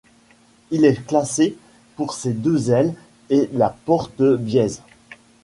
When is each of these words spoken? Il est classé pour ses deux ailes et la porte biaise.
Il 0.71 0.83
est 0.83 1.05
classé 1.05 1.55
pour 1.95 2.15
ses 2.15 2.33
deux 2.33 2.71
ailes 2.71 2.95
et 3.29 3.51
la 3.53 3.69
porte 3.69 4.19
biaise. 4.23 4.81